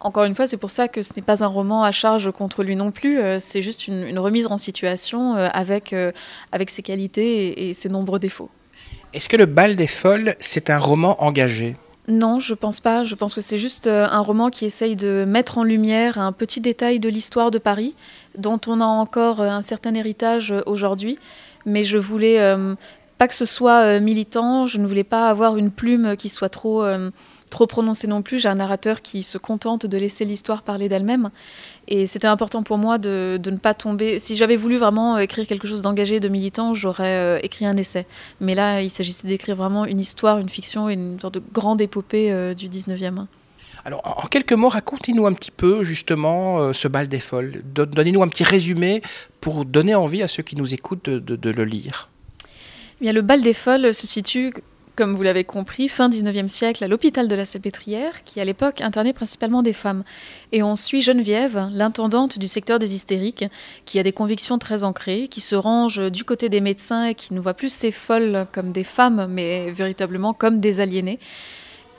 Encore 0.00 0.24
une 0.24 0.34
fois, 0.34 0.48
c'est 0.48 0.56
pour 0.56 0.70
ça 0.70 0.88
que 0.88 1.00
ce 1.00 1.12
n'est 1.14 1.22
pas 1.22 1.44
un 1.44 1.46
roman 1.46 1.84
à 1.84 1.92
charge 1.92 2.32
contre 2.32 2.64
lui 2.64 2.74
non 2.74 2.90
plus. 2.90 3.20
Euh, 3.20 3.38
c'est 3.38 3.62
juste 3.62 3.86
une, 3.86 4.18
remise 4.18 4.48
en 4.48 4.58
situation 4.58 5.36
euh, 5.36 5.48
avec, 5.52 5.92
euh, 5.92 6.10
avec 6.50 6.70
ses 6.70 6.82
qualités 6.82 7.68
et 7.68 7.74
ses 7.74 7.88
nombreux 7.88 8.18
défauts. 8.18 8.50
Est-ce 9.12 9.28
que 9.28 9.36
Le 9.36 9.46
Bal 9.46 9.76
des 9.76 9.86
Folles, 9.86 10.34
c'est 10.40 10.70
un 10.70 10.78
roman 10.78 11.22
engagé? 11.22 11.76
Non, 12.08 12.40
je 12.40 12.54
pense 12.54 12.80
pas. 12.80 13.04
Je 13.04 13.14
pense 13.14 13.34
que 13.34 13.40
c'est 13.40 13.58
juste 13.58 13.86
euh, 13.86 14.06
un 14.10 14.20
roman 14.20 14.50
qui 14.50 14.64
essaye 14.64 14.96
de 14.96 15.24
mettre 15.26 15.58
en 15.58 15.62
lumière 15.62 16.18
un 16.18 16.32
petit 16.32 16.60
détail 16.60 16.98
de 16.98 17.08
l'histoire 17.08 17.50
de 17.52 17.58
Paris, 17.58 17.94
dont 18.36 18.60
on 18.66 18.80
a 18.80 18.84
encore 18.84 19.40
euh, 19.40 19.48
un 19.48 19.62
certain 19.62 19.94
héritage 19.94 20.50
euh, 20.50 20.62
aujourd'hui. 20.66 21.18
Mais 21.64 21.84
je 21.84 21.98
voulais 21.98 22.56
pas 23.18 23.28
que 23.28 23.36
ce 23.36 23.44
soit 23.44 24.00
militant, 24.00 24.66
je 24.66 24.78
ne 24.78 24.86
voulais 24.88 25.04
pas 25.04 25.28
avoir 25.28 25.56
une 25.56 25.70
plume 25.70 26.16
qui 26.16 26.28
soit 26.28 26.48
trop 26.48 26.84
trop 27.52 27.68
prononcé 27.68 28.08
non 28.08 28.22
plus. 28.22 28.40
J'ai 28.40 28.48
un 28.48 28.56
narrateur 28.56 29.02
qui 29.02 29.22
se 29.22 29.38
contente 29.38 29.86
de 29.86 29.96
laisser 29.98 30.24
l'histoire 30.24 30.62
parler 30.62 30.88
d'elle-même. 30.88 31.30
Et 31.86 32.06
c'était 32.06 32.26
important 32.26 32.62
pour 32.62 32.78
moi 32.78 32.98
de, 32.98 33.38
ne 33.44 33.56
pas 33.56 33.74
tomber. 33.74 34.18
Si 34.18 34.34
j'avais 34.34 34.56
voulu 34.56 34.78
vraiment 34.78 35.18
écrire 35.18 35.46
quelque 35.46 35.68
chose 35.68 35.82
d'engagé, 35.82 36.18
de 36.18 36.28
militant, 36.28 36.74
j'aurais 36.74 37.18
euh, 37.18 37.38
écrit 37.42 37.66
un 37.66 37.76
essai. 37.76 38.06
Mais 38.40 38.54
là, 38.54 38.82
il 38.82 38.90
s'agissait 38.90 39.28
d'écrire 39.28 39.54
vraiment 39.54 39.84
une 39.84 40.00
histoire, 40.00 40.38
une 40.38 40.48
fiction, 40.48 40.88
une 40.88 41.20
sorte 41.20 41.34
de 41.34 41.42
grande 41.52 41.80
épopée 41.80 42.32
euh, 42.32 42.54
du 42.54 42.68
19e. 42.68 43.26
Alors, 43.84 44.00
en 44.04 44.26
quelques 44.28 44.52
mots, 44.52 44.68
racontez-nous 44.68 45.26
un 45.26 45.32
petit 45.32 45.50
peu 45.50 45.82
justement 45.82 46.60
euh, 46.60 46.72
ce 46.72 46.88
bal 46.88 47.08
des 47.08 47.20
folles. 47.20 47.62
Donnez-nous 47.74 48.22
un 48.22 48.28
petit 48.28 48.44
résumé 48.44 49.02
pour 49.40 49.64
donner 49.64 49.94
envie 49.94 50.22
à 50.22 50.28
ceux 50.28 50.42
qui 50.42 50.56
nous 50.56 50.72
écoutent 50.72 51.10
de, 51.10 51.50
le 51.50 51.64
lire. 51.64 52.08
Bien, 53.00 53.12
le 53.12 53.22
bal 53.22 53.42
des 53.42 53.54
folles 53.54 53.92
se 53.92 54.06
situe 54.06 54.52
comme 54.96 55.14
vous 55.14 55.22
l'avez 55.22 55.44
compris, 55.44 55.88
fin 55.88 56.08
19e 56.08 56.48
siècle 56.48 56.84
à 56.84 56.88
l'hôpital 56.88 57.28
de 57.28 57.34
la 57.34 57.44
Salpêtrière, 57.44 58.24
qui 58.24 58.40
à 58.40 58.44
l'époque 58.44 58.80
internait 58.80 59.12
principalement 59.12 59.62
des 59.62 59.72
femmes. 59.72 60.04
Et 60.52 60.62
on 60.62 60.76
suit 60.76 61.02
Geneviève, 61.02 61.68
l'intendante 61.72 62.38
du 62.38 62.48
secteur 62.48 62.78
des 62.78 62.94
hystériques, 62.94 63.44
qui 63.86 63.98
a 63.98 64.02
des 64.02 64.12
convictions 64.12 64.58
très 64.58 64.84
ancrées, 64.84 65.28
qui 65.28 65.40
se 65.40 65.54
range 65.54 66.10
du 66.10 66.24
côté 66.24 66.48
des 66.48 66.60
médecins 66.60 67.06
et 67.06 67.14
qui 67.14 67.34
ne 67.34 67.40
voit 67.40 67.54
plus 67.54 67.72
ces 67.72 67.90
folles 67.90 68.46
comme 68.52 68.72
des 68.72 68.84
femmes, 68.84 69.26
mais 69.30 69.70
véritablement 69.70 70.34
comme 70.34 70.60
des 70.60 70.80
aliénées. 70.80 71.18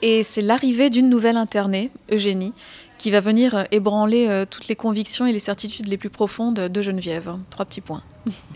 Et 0.02 0.22
c'est 0.22 0.42
l'arrivée 0.42 0.90
d'une 0.90 1.08
nouvelle 1.08 1.36
internée, 1.36 1.90
Eugénie, 2.12 2.52
qui 2.98 3.10
va 3.10 3.20
venir 3.20 3.66
ébranler 3.70 4.28
euh, 4.28 4.44
toutes 4.48 4.68
les 4.68 4.76
convictions 4.76 5.26
et 5.26 5.32
les 5.32 5.38
certitudes 5.38 5.88
les 5.88 5.96
plus 5.96 6.10
profondes 6.10 6.54
de 6.54 6.82
Geneviève. 6.82 7.34
Trois 7.50 7.64
petits 7.64 7.80
points. 7.80 8.02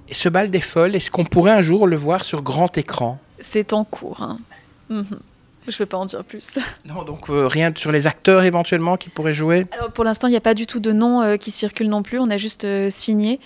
Et 0.08 0.14
ce 0.14 0.28
bal 0.28 0.50
des 0.50 0.60
folles, 0.60 0.94
est-ce 0.94 1.10
qu'on 1.10 1.24
pourrait 1.24 1.52
un 1.52 1.60
jour 1.60 1.86
le 1.86 1.96
voir 1.96 2.24
sur 2.24 2.42
grand 2.42 2.76
écran? 2.78 3.18
C'est 3.40 3.72
en 3.72 3.84
cours. 3.84 4.22
Hein. 4.22 4.38
Mhm. 4.88 5.20
Je 5.66 5.74
ne 5.74 5.78
vais 5.78 5.86
pas 5.86 5.98
en 5.98 6.06
dire 6.06 6.24
plus. 6.24 6.58
Non, 6.86 7.02
donc 7.02 7.28
euh, 7.28 7.46
rien 7.46 7.72
sur 7.76 7.92
les 7.92 8.06
acteurs 8.06 8.42
éventuellement 8.42 8.96
qui 8.96 9.10
pourraient 9.10 9.34
jouer? 9.34 9.66
Pour 9.94 10.04
l'instant, 10.04 10.26
il 10.26 10.30
n'y 10.30 10.36
a 10.36 10.40
pas 10.40 10.54
du 10.54 10.66
tout 10.66 10.80
de 10.80 10.92
nom 10.92 11.20
euh, 11.20 11.36
qui 11.36 11.50
circule 11.50 11.88
non 11.88 12.02
plus. 12.02 12.18
On 12.18 12.30
a 12.30 12.38
juste 12.38 12.64
euh, 12.64 12.88
signé 12.90 13.40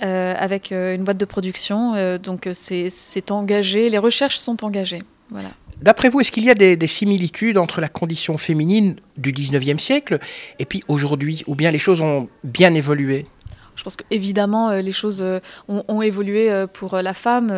avec 0.00 0.70
une 0.70 1.02
boîte 1.02 1.16
de 1.16 1.24
production. 1.24 2.18
donc 2.18 2.48
c'est 2.52 3.30
engagé. 3.30 3.90
Les 3.90 3.98
recherches 3.98 4.36
sont 4.36 4.64
engagées. 4.64 5.02
Voilà. 5.30 5.50
D'après 5.82 6.08
vous, 6.08 6.20
est-ce 6.20 6.30
qu'il 6.30 6.44
y 6.44 6.50
a 6.50 6.54
des, 6.54 6.76
des, 6.76 6.86
similitudes 6.86 7.58
entre 7.58 7.80
la 7.80 7.88
condition 7.88 8.38
féminine 8.38 8.94
du 9.16 9.32
19e 9.32 9.78
siècle 9.78 10.18
et 10.60 10.64
puis 10.64 10.84
aujourd'hui 10.86 11.42
Ou 11.48 11.56
bien 11.56 11.72
les 11.72 11.78
choses 11.78 12.00
ont 12.00 12.28
bien 12.44 12.74
évolué? 12.74 13.26
Je 13.78 13.84
pense 13.84 13.96
qu'évidemment, 13.96 14.70
euh, 14.70 14.78
les 14.78 14.92
choses 14.92 15.22
euh, 15.22 15.38
ont, 15.68 16.02
évolué 16.02 16.50
euh, 16.50 16.66
pour 16.66 16.96
la 16.96 17.14
femme. 17.14 17.52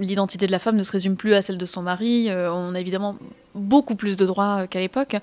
L'identité 0.00 0.46
de 0.46 0.52
la 0.52 0.58
femme 0.58 0.76
ne 0.76 0.82
se 0.82 0.90
résume 0.90 1.16
plus 1.16 1.34
à 1.34 1.42
celle 1.42 1.58
de 1.58 1.66
son 1.66 1.82
mari. 1.82 2.30
On 2.32 2.74
a 2.74 2.80
évidemment 2.80 3.16
beaucoup 3.54 3.94
plus 3.94 4.16
de 4.16 4.24
droits 4.24 4.66
qu'à 4.68 4.80
l'époque. 4.80 5.16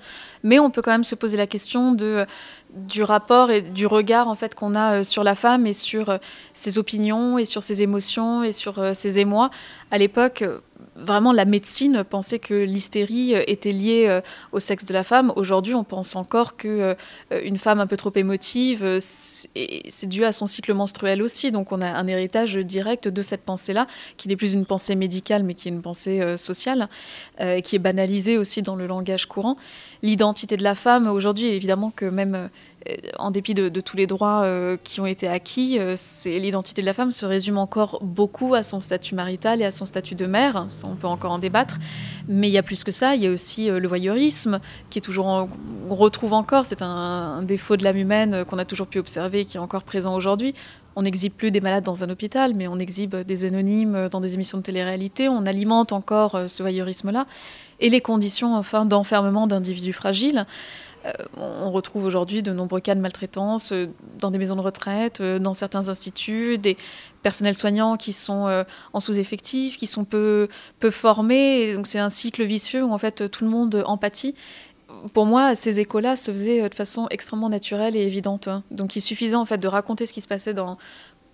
Mais 0.44 0.60
on 0.60 0.70
peut 0.70 0.82
quand 0.82 0.92
même 0.92 1.04
se 1.04 1.16
poser 1.16 1.38
la 1.38 1.48
question 1.48 1.92
de, 1.94 2.26
du 2.88 3.04
rapport 3.04 3.52
et 3.52 3.62
du 3.62 3.88
regard 3.88 4.28
en 4.28 4.36
fait, 4.36 4.56
qu'on 4.56 4.76
a 4.76 5.04
sur 5.04 5.24
la 5.24 5.36
femme 5.36 5.66
et 5.68 5.74
sur 5.74 6.18
ses 6.54 6.78
opinions 6.78 7.38
et 7.38 7.46
sur 7.46 7.64
ses 7.64 7.84
émotions 7.84 8.44
et 8.44 8.52
sur 8.52 8.96
ses 8.96 9.20
émois. 9.20 9.50
À 9.92 9.98
l'époque, 9.98 10.44
vraiment 10.96 11.32
la 11.32 11.46
médecine 11.46 12.04
pensait 12.04 12.40
que 12.40 12.54
l'hystérie 12.54 13.34
était 13.34 13.72
liée 13.72 14.22
au 14.52 14.60
sexe 14.60 14.86
de 14.86 14.94
la 14.94 15.04
femme. 15.04 15.32
Aujourd'hui, 15.36 15.76
on 15.76 15.84
pense 15.84 16.16
encore 16.16 16.58
que 16.58 16.96
une 17.32 17.58
femme 17.58 17.80
un 17.80 17.88
peu 17.88 17.98
trop 17.98 18.12
émotive, 18.16 18.98
c'est 19.00 20.08
dû 20.08 20.24
à 20.26 20.32
son 20.32 20.46
cycle 20.46 20.74
menstruel 20.74 21.22
aussi. 21.22 21.52
Donc 21.52 21.72
on 21.72 21.82
a 21.82 21.88
un 21.88 22.08
héritage 22.08 22.56
direct 22.58 23.08
de 23.08 23.22
cette 23.22 23.42
pensée-là, 23.42 23.88
qui 24.18 24.28
n'est 24.28 24.36
plus 24.36 24.54
une 24.54 24.66
pensée 24.66 24.96
médicale, 24.96 25.44
mais 25.44 25.54
qui 25.54 25.68
est 25.68 25.72
une 25.72 25.82
pensée 25.82 26.38
sociale, 26.38 26.90
qui 27.64 27.76
est 27.76 27.80
banalisée 27.80 28.38
aussi 28.38 28.62
dans 28.62 28.76
le 28.76 28.88
langage 28.88 29.26
courant. 29.26 29.56
L'identité 30.04 30.58
de 30.58 30.64
la 30.64 30.76
femme, 30.76 31.08
aujourd'hui, 31.08 31.48
évidemment 31.48 31.92
que 31.92 32.06
même 32.06 32.36
euh, 32.36 32.48
en 33.18 33.32
dépit 33.32 33.54
de, 33.54 33.70
tous 33.82 33.98
les 33.98 34.08
droits 34.08 34.44
euh, 34.44 34.78
qui 34.84 35.02
ont 35.02 35.06
été 35.06 35.28
acquis, 35.28 35.78
euh, 35.80 35.96
l'identité 36.26 36.82
de 36.82 36.86
la 36.86 36.94
femme 36.94 37.12
se 37.12 37.26
résume 37.26 37.58
encore 37.58 38.00
beaucoup 38.02 38.54
à 38.54 38.64
son 38.64 38.82
statut 38.82 39.16
marital 39.16 39.62
et 39.62 39.66
à 39.66 39.72
son 39.72 39.86
statut 39.86 40.16
de 40.16 40.26
mère. 40.26 40.68
On 40.84 40.96
peut 40.96 41.08
encore 41.08 41.32
en 41.32 41.40
débattre. 41.40 41.78
Mais 42.28 42.48
il 42.48 42.52
y 42.52 42.58
a 42.58 42.64
plus 42.64 42.84
que 42.84 42.92
ça. 42.92 43.16
Il 43.16 43.24
y 43.24 43.28
a 43.28 43.32
aussi 43.32 43.68
le 43.68 43.88
voyeurisme, 43.88 44.60
qui 44.90 45.00
est 45.00 45.02
toujours, 45.02 45.28
on 45.28 45.96
retrouve 45.96 46.34
encore. 46.34 46.66
C'est 46.66 46.82
un, 46.82 47.42
défaut 47.44 47.78
de 47.78 47.84
l'âme 47.84 47.98
humaine 47.98 48.46
qu'on 48.46 48.58
a 48.58 48.66
toujours 48.66 48.88
pu 48.88 49.00
observer, 49.00 49.46
qui 49.46 49.58
est 49.58 49.60
encore 49.60 49.84
présent 49.84 50.16
aujourd'hui. 50.16 50.54
On 50.96 51.04
n'exhibe 51.04 51.34
plus 51.34 51.52
des 51.52 51.62
malades 51.62 51.84
dans 51.84 52.04
un 52.04 52.10
hôpital, 52.10 52.54
mais 52.56 52.68
on 52.68 52.80
exhibe 52.80 53.16
des 53.16 53.46
anonymes 53.46 54.10
dans 54.10 54.20
des 54.20 54.34
émissions 54.34 54.58
de 54.58 54.64
télé-réalité. 54.64 55.30
On 55.30 55.46
alimente 55.46 55.94
encore 55.94 56.40
ce 56.48 56.64
voyeurisme-là. 56.64 57.28
Et 57.80 57.90
les 57.90 58.02
conditions, 58.02 58.56
enfin, 58.56 58.86
d'enfermement 58.86 59.46
d'individus 59.46 59.94
fragiles. 59.94 60.46
Euh, 61.08 61.12
on 61.38 61.72
retrouve 61.72 62.06
aujourd'hui 62.06 62.42
de 62.42 62.52
nombreux 62.52 62.80
cas 62.80 62.96
de 62.96 63.00
maltraitance 63.00 63.72
euh, 63.72 63.88
dans 64.20 64.32
des 64.32 64.38
maisons 64.38 64.56
de 64.56 64.62
retraite, 64.62 65.22
euh, 65.22 65.40
dans 65.40 65.54
certains 65.54 65.90
instituts, 65.90 66.58
des 66.58 66.78
personnels 67.24 67.56
soignants 67.56 67.98
qui 67.98 68.14
sont 68.14 68.66
en 68.94 69.00
sous-effectif, 69.00 69.78
qui 69.78 69.88
sont 69.88 70.06
peu, 70.06 70.48
peu 70.80 70.92
formés. 70.92 71.74
donc 71.74 71.86
c'est 71.88 72.00
un 72.00 72.10
cycle 72.10 72.44
vicieux 72.44 72.84
où 72.84 72.94
en 72.94 72.98
fait 72.98 73.30
tout 73.30 73.44
le 73.44 73.50
monde 73.50 73.84
empathie 73.86 74.34
pour 75.14 75.26
moi, 75.26 75.54
ces 75.54 75.80
échos-là 75.80 76.16
se 76.16 76.32
faisaient 76.32 76.68
de 76.68 76.74
façon 76.74 77.08
extrêmement 77.10 77.50
naturelle 77.50 77.96
et 77.96 78.02
évidente. 78.02 78.50
Donc 78.72 78.96
il 78.96 79.02
suffisait 79.02 79.36
en 79.36 79.46
fait 79.46 79.58
de 79.58 79.68
raconter 79.68 80.06
ce 80.06 80.14
qui 80.14 80.22
se 80.22 80.28
passait 80.28 80.54
dans 80.54 80.78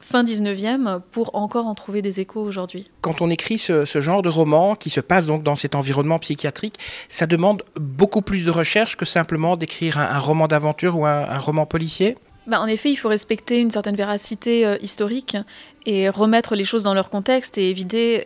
fin 0.04 0.24
19e 0.24 1.00
pour 1.12 1.36
encore 1.36 1.68
en 1.68 1.76
trouver 1.76 2.02
des 2.02 2.20
échos 2.20 2.42
aujourd'hui. 2.42 2.90
Quand 3.02 3.22
on 3.22 3.30
écrit 3.30 3.58
ce, 3.58 3.86
genre 3.86 4.22
de 4.22 4.30
roman 4.30 4.76
qui 4.76 4.90
se 4.90 5.00
passe 5.00 5.26
donc 5.28 5.44
dans 5.44 5.56
cet 5.56 5.76
environnement 5.76 6.20
psychiatrique, 6.20 6.78
ça 7.08 7.26
demande 7.26 7.64
beaucoup 7.80 8.22
plus 8.22 8.46
de 8.46 8.52
recherche 8.52 8.96
que 8.98 9.06
simplement 9.06 9.56
d'écrire 9.56 9.98
un, 9.98 10.20
roman 10.20 10.48
d'aventure 10.48 10.98
ou 10.98 11.06
un 11.06 11.38
roman 11.38 11.66
policier? 11.66 12.18
Bah, 12.46 12.60
en 12.60 12.68
effet, 12.68 12.92
il 12.92 12.98
faut 12.98 13.08
respecter 13.08 13.60
une 13.60 13.72
certaine 13.72 13.96
véracité 13.96 14.66
euh, 14.66 14.76
historique 14.82 15.38
et 15.86 16.10
remettre 16.10 16.56
les 16.56 16.66
choses 16.66 16.84
dans 16.84 16.94
leur 16.94 17.10
contexte 17.10 17.58
et 17.58 17.70
éviter, 17.70 18.24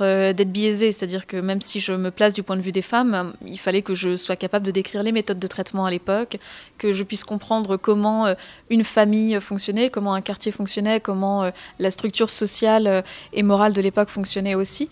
euh, 0.00 0.32
d'être 0.32 0.50
biaisé. 0.50 0.90
C'est-à-dire 0.90 1.28
que 1.28 1.36
même 1.36 1.60
si 1.60 1.78
je 1.78 1.92
me 1.92 2.10
place 2.10 2.34
du 2.34 2.42
point 2.42 2.56
de 2.56 2.60
vue 2.60 2.72
des 2.72 2.82
femmes, 2.82 3.32
il 3.46 3.58
fallait 3.58 3.82
que 3.82 3.94
je 3.94 4.16
sois 4.16 4.34
capable 4.34 4.66
de 4.66 4.72
décrire 4.72 5.04
les 5.04 5.12
méthodes 5.12 5.38
de 5.38 5.46
traitement 5.46 5.86
à 5.86 5.92
l'époque, 5.92 6.38
que 6.76 6.92
je 6.92 7.04
puisse 7.04 7.22
comprendre 7.22 7.76
comment 7.76 8.26
euh, 8.26 8.34
une 8.68 8.82
famille 8.82 9.38
fonctionnait, 9.40 9.90
comment 9.90 10.14
un 10.14 10.22
quartier 10.22 10.50
fonctionnait, 10.50 10.98
comment 10.98 11.50
la 11.78 11.90
structure 11.92 12.30
sociale 12.30 13.04
et 13.32 13.42
morale 13.42 13.72
de 13.72 13.80
l'époque 13.80 14.08
fonctionnait 14.08 14.54
aussi. 14.54 14.88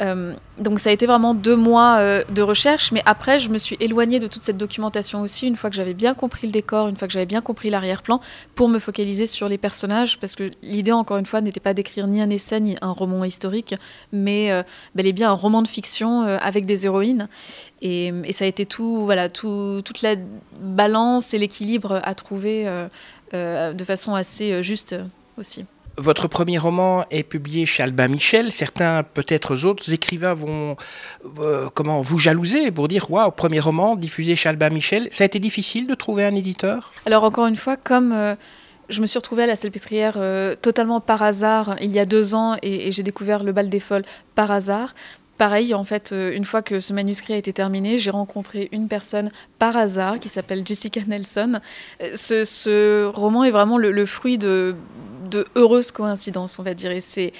Euh, 0.00 0.34
donc 0.58 0.80
ça 0.80 0.90
a 0.90 0.92
été 0.92 1.06
vraiment 1.06 1.34
deux 1.34 1.56
mois 1.56 1.98
euh, 1.98 2.22
de 2.30 2.42
recherche, 2.42 2.92
mais 2.92 3.02
après 3.04 3.38
je 3.38 3.48
me 3.50 3.58
suis 3.58 3.76
éloignée 3.80 4.18
de 4.18 4.26
toute 4.26 4.42
cette 4.42 4.56
documentation 4.56 5.20
aussi, 5.20 5.46
une 5.46 5.56
fois 5.56 5.70
que 5.70 5.76
j'avais 5.76 5.94
bien 5.94 6.14
compris 6.14 6.46
le 6.46 6.52
décor, 6.52 6.88
une 6.88 6.96
fois 6.96 7.08
que 7.08 7.12
j'avais 7.12 7.26
bien 7.26 7.40
compris 7.40 7.70
l'arrière-plan, 7.70 8.20
pour 8.54 8.68
me 8.68 8.78
focaliser 8.78 9.26
sur 9.26 9.48
les 9.48 9.58
personnages, 9.58 10.18
parce 10.18 10.34
que 10.34 10.50
l'idée 10.62 10.92
encore 10.92 11.18
une 11.18 11.26
fois 11.26 11.40
n'était 11.40 11.60
pas 11.60 11.74
d'écrire 11.74 12.06
ni 12.06 12.20
un 12.20 12.30
essai 12.30 12.60
ni 12.60 12.76
un 12.80 12.90
roman 12.90 13.24
historique, 13.24 13.74
mais 14.12 14.50
euh, 14.50 14.62
bel 14.94 15.06
et 15.06 15.12
bien 15.12 15.30
un 15.30 15.34
roman 15.34 15.62
de 15.62 15.68
fiction 15.68 16.22
avec 16.22 16.66
des 16.66 16.86
héroïnes. 16.86 17.28
Et, 17.80 18.12
ça 18.32 18.44
a 18.44 18.48
été 18.48 18.64
tout, 18.64 19.04
voilà, 19.04 19.28
tout, 19.28 19.82
toute 19.84 20.02
la 20.02 20.14
balance 20.60 21.34
et 21.34 21.38
l'équilibre 21.38 22.00
à 22.02 22.14
trouver 22.14 22.66
de 23.32 23.84
façon 23.84 24.14
assez 24.14 24.62
juste 24.62 24.94
aussi. 25.36 25.64
Votre 25.98 26.26
premier 26.26 26.56
roman 26.56 27.04
est 27.10 27.22
publié 27.22 27.66
chez 27.66 27.82
Albin 27.82 28.08
Michel. 28.08 28.50
Certains, 28.50 29.02
peut-être 29.02 29.66
autres 29.66 29.92
écrivains 29.92 30.32
vont 30.32 30.76
euh, 31.38 31.68
comment 31.74 32.00
vous 32.00 32.18
jalouser 32.18 32.70
pour 32.70 32.88
dire 32.88 33.10
waouh, 33.10 33.30
premier 33.30 33.60
roman 33.60 33.94
diffusé 33.94 34.34
chez 34.34 34.48
Albin 34.48 34.70
Michel. 34.70 35.08
Ça 35.10 35.24
a 35.24 35.26
été 35.26 35.38
difficile 35.38 35.86
de 35.86 35.94
trouver 35.94 36.24
un 36.24 36.34
éditeur? 36.34 36.92
Alors 37.04 37.24
encore 37.24 37.46
une 37.46 37.56
fois, 37.56 37.76
comme 37.76 38.12
euh, 38.12 38.34
je 38.88 39.02
me 39.02 39.06
suis 39.06 39.18
retrouvée 39.18 39.42
à 39.42 39.46
la 39.46 39.56
Salpêtrière 39.56 40.14
euh, 40.16 40.54
totalement 40.54 41.00
par 41.00 41.22
hasard 41.22 41.76
il 41.82 41.90
y 41.90 41.98
a 41.98 42.06
deux 42.06 42.34
ans 42.34 42.56
et, 42.62 42.90
j'ai 42.90 43.02
découvert 43.02 43.44
le 43.44 43.52
bal 43.52 43.68
des 43.68 43.80
folles 43.80 44.04
par 44.34 44.50
hasard. 44.50 44.94
Pareil, 45.36 45.74
en 45.74 45.82
fait, 45.82 46.14
une 46.14 46.44
fois 46.44 46.62
que 46.62 46.78
ce 46.78 46.92
manuscrit 46.92 47.32
a 47.32 47.36
été 47.36 47.52
terminé, 47.52 47.98
j'ai 47.98 48.10
rencontré 48.10 48.68
une 48.70 48.86
personne 48.86 49.30
par 49.58 49.76
hasard 49.76 50.20
qui 50.20 50.28
s'appelle 50.28 50.64
Jessica 50.64 51.00
Nelson. 51.08 51.58
Ce, 52.14 53.06
roman 53.06 53.42
est 53.42 53.50
vraiment 53.50 53.76
le 53.76 54.06
fruit 54.06 54.38
de, 54.38 54.76
de 55.32 55.46
heureuses 55.56 55.90
coïncidences, 55.90 56.58
on 56.58 56.62
va 56.62 56.74
dire. 56.74 56.92
Et 56.92 57.00
c'est 57.00 57.32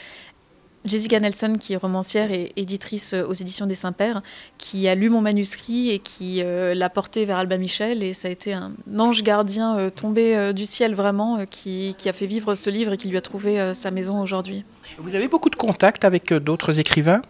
Jessica 0.84 1.20
Nelson, 1.20 1.54
qui 1.60 1.74
est 1.74 1.76
romancière 1.76 2.32
et 2.32 2.52
éditrice 2.56 3.14
aux 3.14 3.32
éditions 3.32 3.66
des 3.66 3.76
Saints-Pères, 3.76 4.22
qui 4.58 4.88
a 4.88 4.94
lu 4.96 5.10
mon 5.10 5.20
manuscrit 5.20 5.90
et 5.90 6.00
qui 6.00 6.42
euh, 6.42 6.74
l'a 6.74 6.90
porté 6.90 7.24
vers 7.24 7.38
Alba 7.38 7.56
Michel. 7.56 8.02
Et 8.02 8.14
ça 8.14 8.28
a 8.28 8.30
été 8.30 8.52
un 8.52 8.72
ange 8.98 9.22
gardien 9.22 9.76
euh, 9.78 9.90
tombé 9.90 10.36
euh, 10.36 10.52
du 10.52 10.66
ciel, 10.66 10.94
vraiment, 10.94 11.46
qui, 11.46 11.94
a 12.04 12.12
fait 12.12 12.26
vivre 12.26 12.56
ce 12.56 12.68
livre 12.68 12.94
et 12.94 12.96
qui 12.96 13.08
lui 13.08 13.16
a 13.16 13.20
trouvé 13.20 13.74
sa 13.74 13.90
maison 13.92 14.20
aujourd'hui. 14.20 14.64
Vous 14.98 15.14
avez 15.14 15.28
beaucoup 15.28 15.50
de 15.50 15.56
contacts 15.56 16.04
avec 16.04 16.32
d'autres 16.32 16.80
écrivains? 16.80 17.22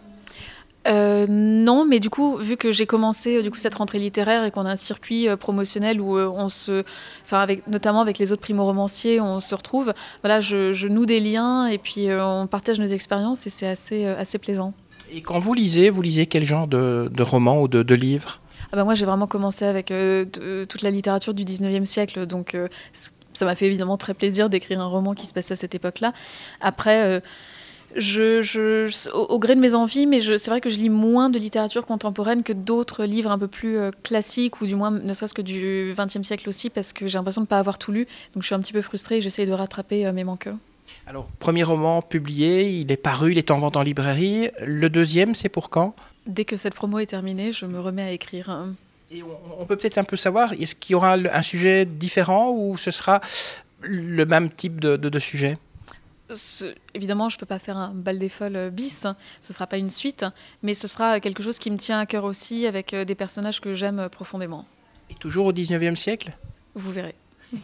Euh, 0.87 1.25
non, 1.29 1.85
mais 1.85 1.99
du 1.99 2.09
coup, 2.09 2.37
vu 2.37 2.57
que 2.57 2.71
j'ai 2.71 2.85
commencé 2.85 3.37
euh, 3.37 3.41
du 3.41 3.49
coup 3.51 3.57
cette 3.57 3.75
rentrée 3.75 3.99
littéraire 3.99 4.43
et 4.43 4.51
qu'on 4.51 4.65
a 4.65 4.71
un 4.71 4.75
circuit 4.75 5.29
euh, 5.29 5.37
promotionnel 5.37 6.01
où 6.01 6.17
on 6.17 6.49
se, 6.49 6.83
enfin 7.23 7.39
avec 7.39 7.67
notamment 7.67 8.01
avec 8.01 8.17
les 8.17 8.33
autres 8.33 8.41
primo-romanciers, 8.41 9.21
on 9.21 9.39
se 9.39 9.55
retrouve. 9.55 9.93
Voilà, 10.21 10.41
je, 10.41 10.87
noue 10.87 11.05
des 11.05 11.19
liens 11.19 11.67
et 11.67 11.77
puis 11.77 12.07
on 12.11 12.47
partage 12.47 12.79
nos 12.79 12.87
expériences 12.87 13.47
et 13.47 13.49
c'est 13.49 13.67
assez 13.67 14.05
assez 14.05 14.37
plaisant. 14.37 14.73
Et 15.11 15.21
quand 15.21 15.39
vous 15.39 15.53
lisez, 15.53 15.89
vous 15.89 16.01
lisez 16.01 16.25
quel 16.25 16.43
genre 16.43 16.67
de, 16.67 17.09
de 17.11 17.23
romans 17.23 17.61
ou 17.61 17.67
de, 17.67 17.83
de 17.83 17.95
livres 17.95 18.39
ah 18.71 18.75
bah 18.75 18.85
moi, 18.85 18.95
j'ai 18.95 19.05
vraiment 19.05 19.27
commencé 19.27 19.65
avec 19.65 19.93
toute 20.33 20.81
la 20.81 20.89
littérature 20.89 21.35
du 21.35 21.43
19e 21.43 21.85
siècle, 21.85 22.25
donc 22.25 22.57
ça 23.33 23.45
m'a 23.45 23.53
fait 23.53 23.67
évidemment 23.67 23.97
très 23.97 24.15
plaisir 24.15 24.49
d'écrire 24.49 24.81
un 24.81 24.87
roman 24.87 25.13
qui 25.13 25.27
se 25.27 25.33
passait 25.33 25.53
à 25.53 25.55
cette 25.55 25.75
époque-là. 25.75 26.11
Après 26.59 27.21
je, 27.95 29.11
au, 29.13 29.39
gré 29.39 29.55
de 29.55 29.59
mes 29.59 29.75
envies, 29.75 30.05
mais 30.05 30.21
c'est 30.21 30.49
vrai 30.49 30.61
que 30.61 30.69
je 30.69 30.77
lis 30.77 30.89
moins 30.89 31.29
de 31.29 31.37
littérature 31.39 31.85
contemporaine 31.85 32.43
que 32.43 32.53
d'autres 32.53 33.05
livres 33.05 33.31
un 33.31 33.37
peu 33.37 33.47
plus 33.47 33.77
euh, 33.77 33.91
classiques, 34.03 34.61
ou 34.61 34.65
du 34.65 34.75
moins 34.75 34.91
ne 34.91 35.13
serait-ce 35.13 35.33
que 35.33 35.41
du 35.41 35.93
XXe 35.97 36.23
siècle 36.23 36.49
aussi, 36.49 36.69
parce 36.69 36.93
que 36.93 37.07
j'ai 37.07 37.17
l'impression 37.17 37.41
de 37.41 37.45
ne 37.45 37.49
pas 37.49 37.59
avoir 37.59 37.77
tout 37.77 37.91
lu. 37.91 38.07
Donc 38.33 38.43
je 38.43 38.47
suis 38.47 38.55
un 38.55 38.59
petit 38.59 38.73
peu 38.73 38.81
frustrée 38.81 39.17
et 39.17 39.21
j'essaye 39.21 39.45
de 39.45 39.53
rattraper 39.53 40.05
euh, 40.05 40.13
mes 40.13 40.23
manques. 40.23 40.49
Alors, 41.07 41.27
premier 41.39 41.63
roman 41.63 42.01
publié, 42.01 42.69
il 42.69 42.91
est 42.91 42.97
paru, 42.97 43.31
il 43.31 43.37
est 43.37 43.51
en 43.51 43.59
vente 43.59 43.77
en 43.77 43.81
librairie. 43.81 44.49
Le 44.65 44.89
deuxième, 44.89 45.35
c'est 45.35 45.49
pour 45.49 45.69
quand? 45.69 45.95
Dès 46.27 46.45
que 46.45 46.55
cette 46.55 46.73
promo 46.73 46.99
est 46.99 47.07
terminée, 47.07 47.51
je 47.51 47.65
me 47.65 47.79
remets 47.79 48.03
à 48.03 48.11
écrire. 48.11 48.65
Et 49.11 49.21
on, 49.59 49.65
peut 49.65 49.75
peut-être 49.75 49.97
un 49.97 50.03
peu 50.03 50.15
savoir, 50.15 50.53
est-ce 50.53 50.75
qu'il 50.75 50.93
y 50.93 50.95
aura 50.95 51.13
un 51.13 51.41
sujet 51.41 51.85
différent 51.85 52.51
ou 52.51 52.77
ce 52.77 52.89
sera 52.89 53.21
le 53.81 54.25
même 54.25 54.49
type 54.49 54.79
de, 54.79 54.95
de 54.95 55.19
sujet? 55.19 55.57
Évidemment, 56.93 57.29
je 57.29 57.35
ne 57.35 57.39
peux 57.39 57.45
pas 57.45 57.59
faire 57.59 57.77
un 57.77 57.91
bal 57.93 58.19
des 58.19 58.29
folles 58.29 58.69
bis, 58.71 59.05
ce 59.41 59.51
ne 59.51 59.53
sera 59.53 59.67
pas 59.67 59.77
une 59.77 59.89
suite, 59.89 60.25
mais 60.61 60.73
ce 60.73 60.87
sera 60.87 61.19
quelque 61.19 61.43
chose 61.43 61.59
qui 61.59 61.71
me 61.71 61.77
tient 61.77 61.99
à 61.99 62.05
cœur 62.05 62.23
aussi, 62.23 62.67
avec 62.67 62.93
euh, 62.93 63.05
des 63.05 63.15
personnages 63.15 63.61
que 63.61 63.73
j'aime 63.73 64.09
profondément. 64.09 64.65
Et 65.09 65.15
toujours 65.15 65.47
au 65.47 65.53
19e 65.53 65.95
siècle? 65.95 66.31
Vous 66.75 66.91
verrez. 66.91 67.15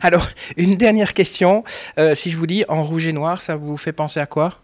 Alors, 0.00 0.26
une 0.56 0.76
dernière 0.76 1.14
question. 1.14 1.64
Euh, 1.98 2.14
si 2.14 2.30
je 2.30 2.36
vous 2.36 2.46
dis 2.46 2.64
en 2.68 2.82
rouge 2.82 3.06
et 3.06 3.12
noir, 3.12 3.40
ça 3.40 3.56
vous 3.56 3.76
fait 3.76 3.92
penser 3.92 4.20
à 4.20 4.26
quoi? 4.26 4.58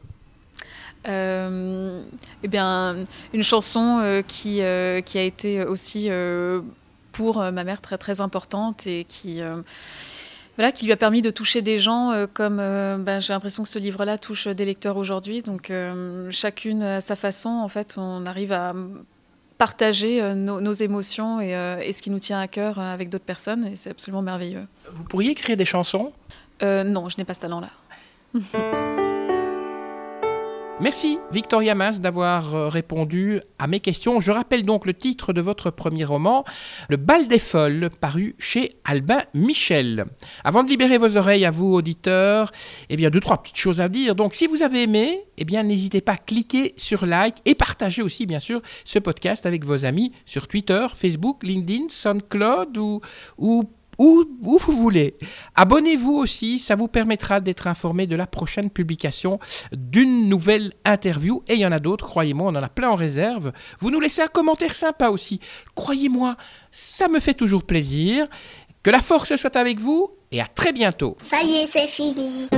Euh, 1.08 2.02
Eh 2.42 2.48
bien, 2.48 3.06
une 3.32 3.42
chanson 3.42 4.22
qui, 4.26 4.60
qui 5.04 5.18
a 5.18 5.22
été 5.22 5.64
aussi 5.64 6.10
pour 7.12 7.38
ma 7.38 7.64
mère 7.64 7.80
très 7.80 7.98
très 7.98 8.20
importante 8.20 8.86
et 8.86 9.04
qui 9.04 9.40
voilà, 10.58 10.72
qui 10.72 10.86
lui 10.86 10.92
a 10.92 10.96
permis 10.96 11.22
de 11.22 11.30
toucher 11.30 11.62
des 11.62 11.78
gens 11.78 12.10
euh, 12.10 12.26
comme 12.26 12.58
euh, 12.60 12.98
ben, 12.98 13.20
j'ai 13.20 13.32
l'impression 13.32 13.62
que 13.62 13.68
ce 13.68 13.78
livre-là 13.78 14.18
touche 14.18 14.48
des 14.48 14.64
lecteurs 14.64 14.96
aujourd'hui. 14.96 15.40
Donc 15.40 15.70
euh, 15.70 16.28
chacune 16.32 16.82
à 16.82 17.00
sa 17.00 17.14
façon, 17.14 17.48
en 17.48 17.68
fait, 17.68 17.94
on 17.96 18.26
arrive 18.26 18.50
à 18.50 18.74
partager 19.56 20.22
nos, 20.34 20.72
émotions 20.72 21.40
et, 21.40 21.50
et, 21.82 21.92
ce 21.92 22.00
qui 22.00 22.10
nous 22.10 22.20
tient 22.20 22.38
à 22.38 22.46
cœur 22.46 22.78
avec 22.78 23.08
d'autres 23.08 23.24
personnes 23.24 23.66
et 23.66 23.74
c'est 23.74 23.90
absolument 23.90 24.22
merveilleux. 24.22 24.66
Vous 24.92 25.02
pourriez 25.02 25.30
écrire 25.30 25.56
des 25.56 25.64
chansons? 25.64 26.12
Non, 26.62 27.08
je 27.08 27.16
n'ai 27.18 27.24
pas 27.24 27.34
ce 27.34 27.40
talent-là. 27.40 27.70
Merci 30.80 31.18
Victoria 31.32 31.74
Mas 31.74 32.00
d'avoir 32.00 32.54
euh, 32.54 32.68
répondu 32.68 33.40
à 33.58 33.66
mes 33.66 33.80
questions. 33.80 34.20
Je 34.20 34.30
rappelle 34.30 34.64
donc 34.64 34.86
le 34.86 34.94
titre 34.94 35.32
de 35.32 35.40
votre 35.40 35.72
premier 35.72 36.04
roman, 36.04 36.44
Le 36.88 36.96
bal 36.96 37.26
des 37.26 37.40
folles, 37.40 37.90
paru 38.00 38.36
chez 38.38 38.76
Albin 38.84 39.22
Michel. 39.34 40.06
Avant 40.44 40.62
de 40.62 40.68
libérer 40.68 40.96
vos 40.96 41.16
oreilles 41.16 41.44
à 41.44 41.50
vous 41.50 41.74
auditeurs, 41.74 42.52
eh 42.90 42.96
bien 42.96 43.10
deux 43.10 43.18
trois 43.18 43.42
petites 43.42 43.56
choses 43.56 43.80
à 43.80 43.88
dire. 43.88 44.14
Donc 44.14 44.34
si 44.34 44.46
vous 44.46 44.62
avez 44.62 44.84
aimé, 44.84 45.24
eh 45.36 45.44
bien 45.44 45.64
n'hésitez 45.64 46.00
pas 46.00 46.12
à 46.12 46.16
cliquer 46.16 46.74
sur 46.76 47.06
like 47.06 47.38
et 47.44 47.56
partager 47.56 48.00
aussi 48.00 48.26
bien 48.26 48.38
sûr 48.38 48.62
ce 48.84 49.00
podcast 49.00 49.46
avec 49.46 49.64
vos 49.64 49.84
amis 49.84 50.12
sur 50.26 50.46
Twitter, 50.46 50.86
Facebook, 50.94 51.42
LinkedIn, 51.42 51.86
SoundCloud 51.88 52.78
ou 52.78 53.00
ou 53.36 53.64
où, 53.98 54.24
vous 54.40 54.58
voulez. 54.58 55.16
Abonnez-vous 55.54 56.14
aussi, 56.14 56.58
ça 56.58 56.76
vous 56.76 56.88
permettra 56.88 57.40
d'être 57.40 57.66
informé 57.66 58.06
de 58.06 58.16
la 58.16 58.26
prochaine 58.26 58.70
publication 58.70 59.38
d'une 59.72 60.28
nouvelle 60.28 60.72
interview. 60.84 61.42
Et 61.48 61.54
il 61.54 61.60
y 61.60 61.66
en 61.66 61.72
a 61.72 61.80
d'autres, 61.80 62.06
croyez-moi, 62.06 62.50
on 62.50 62.56
en 62.56 62.62
a 62.62 62.68
plein 62.68 62.90
en 62.90 62.94
réserve. 62.94 63.52
Vous 63.80 63.90
nous 63.90 64.00
laissez 64.00 64.22
un 64.22 64.28
commentaire 64.28 64.74
sympa 64.74 65.08
aussi. 65.10 65.40
Croyez-moi, 65.74 66.36
ça 66.70 67.08
me 67.08 67.20
fait 67.20 67.34
toujours 67.34 67.64
plaisir. 67.64 68.26
Que 68.82 68.90
la 68.90 69.00
force 69.00 69.34
soit 69.36 69.56
avec 69.56 69.80
vous 69.80 70.10
et 70.30 70.40
à 70.40 70.46
très 70.46 70.72
bientôt. 70.72 71.16
Ça 71.22 71.42
y 71.42 71.56
est, 71.56 71.66
c'est 71.66 71.88
fini. 71.88 72.48